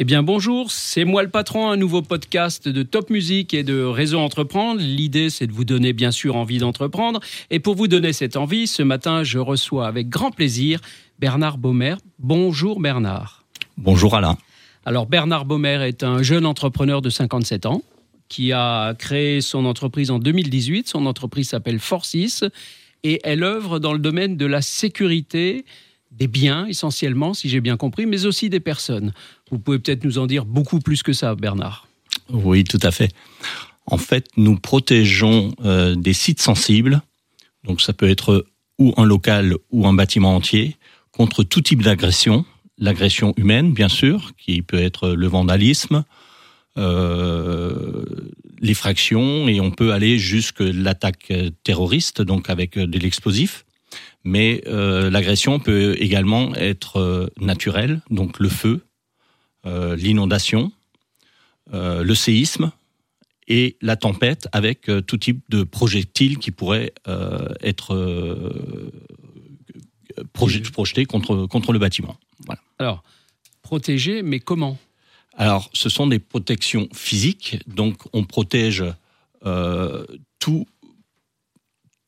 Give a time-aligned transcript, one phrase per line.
[0.00, 3.82] Eh bien bonjour, c'est moi le patron, un nouveau podcast de Top Musique et de
[3.82, 4.80] Réseau Entreprendre.
[4.80, 7.18] L'idée c'est de vous donner bien sûr envie d'entreprendre.
[7.50, 10.80] Et pour vous donner cette envie, ce matin je reçois avec grand plaisir
[11.18, 11.96] Bernard Baumer.
[12.20, 13.42] Bonjour Bernard.
[13.76, 14.38] Bonjour Alain.
[14.84, 17.82] Alors Bernard Baumer est un jeune entrepreneur de 57 ans
[18.28, 20.86] qui a créé son entreprise en 2018.
[20.86, 22.42] Son entreprise s'appelle Forcis
[23.02, 25.64] et elle œuvre dans le domaine de la sécurité
[26.10, 29.12] des biens essentiellement, si j'ai bien compris, mais aussi des personnes.
[29.50, 31.86] Vous pouvez peut-être nous en dire beaucoup plus que ça, Bernard.
[32.30, 33.12] Oui, tout à fait.
[33.86, 37.00] En fait, nous protégeons euh, des sites sensibles,
[37.64, 38.46] donc ça peut être
[38.78, 40.76] ou un local ou un bâtiment entier,
[41.10, 42.44] contre tout type d'agression,
[42.78, 46.04] l'agression humaine bien sûr, qui peut être le vandalisme,
[46.76, 48.04] euh,
[48.60, 51.32] l'effraction, et on peut aller jusque l'attaque
[51.64, 53.64] terroriste, donc avec de l'explosif
[54.28, 58.84] mais euh, l'agression peut également être euh, naturelle, donc le feu,
[59.64, 60.70] euh, l'inondation,
[61.70, 62.72] le séisme
[63.46, 66.94] et la tempête avec tout type de projectiles qui pourraient
[67.60, 67.94] être
[70.32, 72.16] projetés contre, contre le bâtiment.
[72.78, 73.02] Alors,
[73.60, 74.78] protéger, mais comment?
[75.36, 78.82] Alors, ce sont des protections physiques, donc on protège
[79.44, 80.66] tous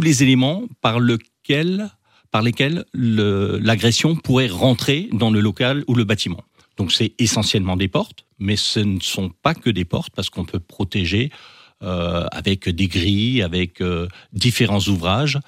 [0.00, 1.90] les éléments par lesquels
[2.32, 6.42] par lesquels l'agression pourrait rentrer dans le local ou le bâtiment.
[6.78, 10.46] Donc c'est essentiellement des portes, mais ce ne sont pas que des portes parce qu'on
[10.46, 11.30] peut protéger
[11.82, 15.38] euh, avec des grilles, avec euh, différents ouvrages,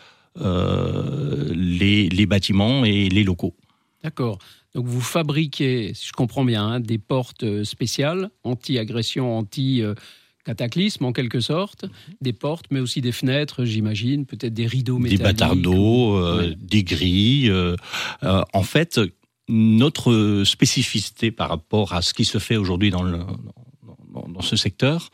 [0.41, 3.55] euh, les, les, bâtiments et les locaux.
[4.03, 4.39] D'accord.
[4.75, 10.05] Donc vous fabriquez, si je comprends bien, hein, des portes spéciales anti-agression, anti-, -agression, anti
[10.45, 11.87] cataclysme en quelque sorte,
[12.21, 15.19] des portes, mais aussi des fenêtres, j'imagine, peut-être des rideaux métalliques.
[15.19, 17.51] Des bâtards d'eau, euh, des grilles.
[17.51, 17.77] Euh,
[18.23, 19.01] euh, en fait,
[19.49, 25.11] notre spécificité par rapport à ce qui se fait aujourd'hui dans, dans, ce secteur,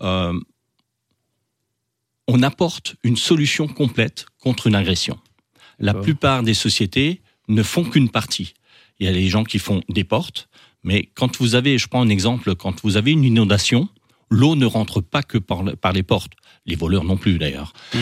[0.00, 0.42] on
[2.42, 5.18] apporte une solution complète contre une agression.
[5.78, 8.54] La plupart des sociétés ne font qu'une partie.
[9.00, 10.48] Il y a des gens qui font des portes,
[10.84, 13.88] mais quand vous avez, je prends un exemple, quand vous avez une inondation,
[14.32, 16.32] l'eau ne rentre pas que par, les portes,
[16.66, 17.72] les voleurs non plus d'ailleurs.
[17.94, 17.98] Mmh.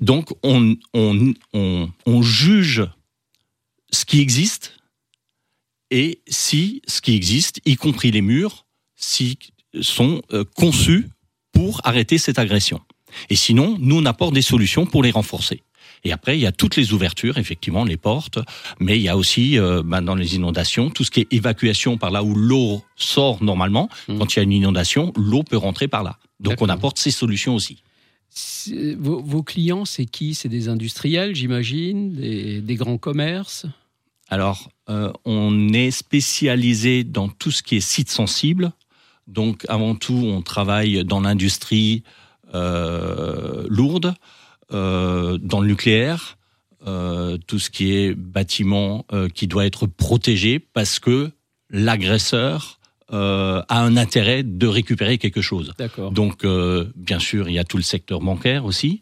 [0.00, 2.82] Donc on, on, juge
[3.92, 4.76] ce qui existe
[5.90, 8.66] et si ce qui existe, y compris les murs,
[8.96, 9.38] si,
[9.80, 11.08] sont euh, conçus
[11.52, 12.80] pour arrêter cette agression.
[13.28, 15.62] Et sinon, nous, on apporte des solutions pour les renforcer.
[16.04, 18.38] Et après, il y a toutes les ouvertures, effectivement, les portes,
[18.80, 21.96] mais il y a aussi, euh, ben, dans les inondations, tout ce qui est évacuation
[21.96, 23.88] par là où l'eau sort normalement.
[24.08, 24.18] Mmh.
[24.18, 26.18] Quand il y a une inondation, l'eau peut rentrer par là.
[26.40, 27.82] Donc on apporte ces solutions aussi.
[28.98, 30.34] Vos, clients, c'est qui?
[30.34, 33.66] C'est des industriels, j'imagine, des, grands commerces?
[34.30, 38.72] Alors, euh, on est spécialisé dans tout ce qui est site sensible.
[39.26, 42.02] Donc, avant tout, on travaille dans l'industrie
[42.54, 44.14] euh, lourde.
[44.72, 46.38] Euh, dans le nucléaire,
[46.86, 51.30] euh, tout ce qui est bâtiment euh, qui doit être protégé parce que
[51.70, 52.78] l'agresseur
[53.14, 55.74] a un intérêt de récupérer quelque chose.
[56.12, 56.46] Donc,
[56.96, 59.00] bien sûr, il y a tout le secteur bancaire aussi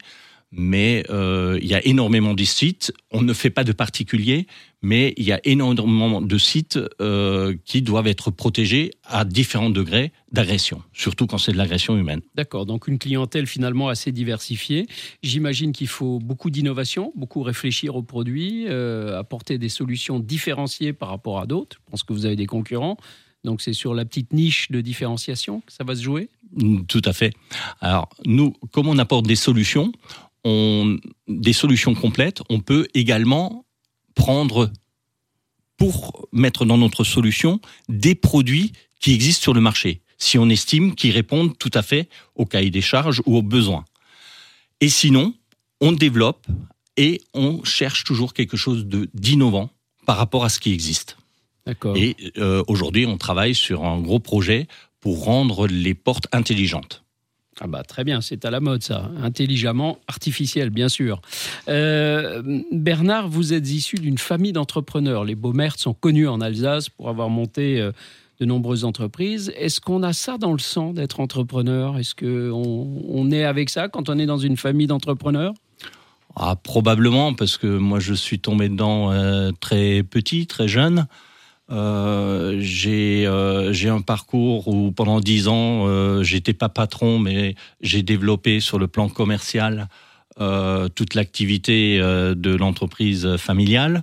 [0.52, 2.92] mais euh, il y a énormément de sites.
[3.10, 4.46] On ne fait pas de particuliers,
[4.82, 10.12] mais il y a énormément de sites euh, qui doivent être protégés à différents degrés
[10.32, 12.20] d'agression, surtout quand c'est de l'agression humaine.
[12.34, 14.86] D'accord, donc une clientèle finalement assez diversifiée.
[15.22, 21.10] J'imagine qu'il faut beaucoup d'innovation, beaucoup réfléchir aux produits, euh, apporter des solutions différenciées par
[21.10, 21.76] rapport à d'autres.
[21.84, 22.96] Je pense que vous avez des concurrents.
[23.44, 26.28] Donc c'est sur la petite niche de différenciation que ça va se jouer?
[26.88, 27.32] Tout à fait.
[27.80, 29.92] Alors nous, comme on apporte des solutions,
[30.44, 30.96] on,
[31.28, 33.64] des solutions complètes, on peut également
[34.14, 34.70] prendre
[35.76, 40.94] pour mettre dans notre solution des produits qui existent sur le marché, si on estime
[40.94, 43.84] qu'ils répondent tout à fait au cahier des charges ou aux besoins.
[44.80, 45.34] Et sinon,
[45.80, 46.46] on développe
[46.96, 49.70] et on cherche toujours quelque chose d'innovant
[50.04, 51.16] par rapport à ce qui existe.
[51.94, 54.66] Et euh, aujourd'hui, on travaille sur un gros projet
[55.00, 57.04] pour rendre les portes intelligentes.
[57.62, 61.20] Ah bah très bien, c'est à la mode ça, intelligemment artificiel bien sûr.
[61.68, 65.24] Euh, Bernard, vous êtes issu d'une famille d'entrepreneurs.
[65.24, 67.92] Les Baumert sont connus en Alsace pour avoir monté euh,
[68.40, 69.52] de nombreuses entreprises.
[69.58, 71.98] Est-ce qu'on a ça dans le sang d'être entrepreneur?
[71.98, 75.52] Est-ce qu'on on est avec ça quand on est dans une famille d'entrepreneurs?
[76.36, 81.06] Ah, Probablement, parce que moi je suis tombé dedans euh, très petit, très jeune.
[81.70, 87.54] Euh, j'ai euh, j'ai un parcours où pendant dix ans euh, j'étais pas patron mais
[87.80, 89.88] j'ai développé sur le plan commercial
[90.94, 94.02] toute l'activité de l'entreprise familiale.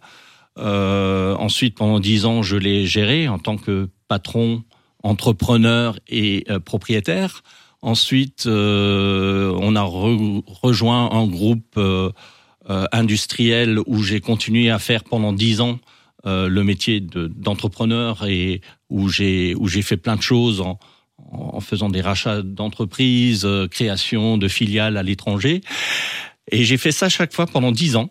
[0.56, 4.64] ensuite pendant dix ans je l'ai géré en tant que patron
[5.02, 7.42] entrepreneur et propriétaire.
[7.82, 11.80] Ensuite, on a rejoint un groupe
[12.92, 15.80] industriel où j'ai continué à faire pendant dix ans
[16.28, 20.78] le métier d'entrepreneur et où j'ai où j'ai fait plein de choses en,
[21.32, 25.62] en faisant des rachats d'entreprises, euh, création de filiales à l'étranger.
[26.52, 28.10] Et j'ai fait ça chaque fois pendant dix ans.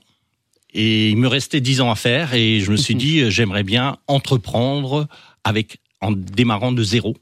[0.74, 3.62] Et il me restait dix ans à faire et je me suis dit, euh, j'aimerais
[3.62, 5.08] bien entreprendre
[5.44, 7.16] avec, en démarrant de zéro.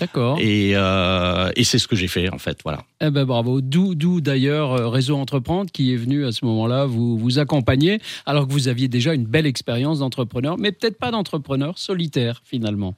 [0.00, 0.38] D'accord.
[0.40, 2.84] Et, euh, et c'est ce que j'ai fait en fait, voilà.
[3.00, 3.60] Eh ben bravo.
[3.60, 8.46] D'où, d'où d'ailleurs Réseau Entreprendre qui est venu à ce moment-là vous vous accompagner, alors
[8.46, 12.94] que vous aviez déjà une belle expérience d'entrepreneur, mais peut-être pas d'entrepreneur solitaire finalement.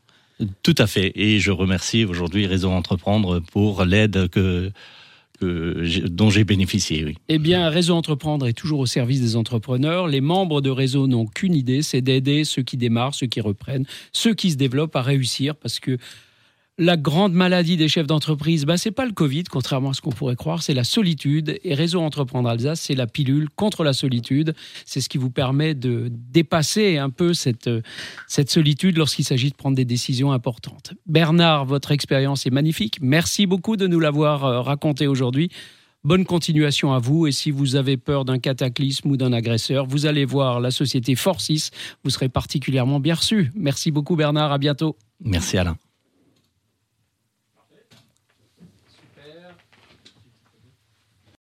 [0.63, 1.13] Tout à fait.
[1.15, 4.73] Et je remercie aujourd'hui Réseau Entreprendre pour l'aide que,
[5.41, 7.05] dont j'ai bénéficié.
[7.05, 7.17] Oui.
[7.29, 10.09] Eh bien, Réseau Entreprendre est toujours au service des entrepreneurs.
[10.09, 13.85] Les membres de Réseau n'ont qu'une idée, c'est d'aider ceux qui démarrent, ceux qui reprennent,
[14.13, 15.99] ceux qui se développent à réussir parce que
[16.77, 20.01] la grande maladie des chefs d'entreprise, bah, ce n'est pas le Covid, contrairement à ce
[20.01, 21.59] qu'on pourrait croire, c'est la solitude.
[21.63, 24.55] Et Réseau Entreprendre Alsace, c'est la pilule contre la solitude.
[24.85, 27.71] C'est ce qui vous permet de dépasser un peu cette,
[28.27, 30.95] solitude lorsqu'il s'agit de prendre des décisions importantes.
[31.07, 32.99] Bernard, votre expérience est magnifique.
[33.01, 35.51] Merci beaucoup de nous l'avoir euh, raconté aujourd'hui.
[36.03, 37.27] Bonne continuation à vous.
[37.27, 41.15] Et si vous avez peur d'un cataclysme ou d'un agresseur, vous allez voir la société
[41.15, 41.71] Forcis.
[42.03, 43.53] Vous serez particulièrement bien reçu.
[43.55, 44.53] Merci beaucoup, Bernard.
[44.53, 44.97] À bientôt.
[45.21, 45.77] Merci, Alain.